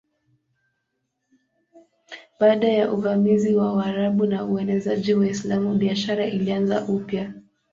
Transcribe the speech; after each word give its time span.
Baada 2.39 2.67
ya 2.67 2.91
uvamizi 2.93 3.55
wa 3.55 3.73
Waarabu 3.73 4.25
na 4.25 4.45
uenezaji 4.45 5.13
wa 5.13 5.19
Uislamu 5.19 5.75
biashara 5.75 6.25
ilianza 6.25 6.85
upya. 6.87 7.33